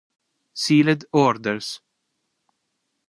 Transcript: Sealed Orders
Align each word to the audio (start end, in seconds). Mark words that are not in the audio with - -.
Sealed 0.55 1.05
Orders 1.13 1.79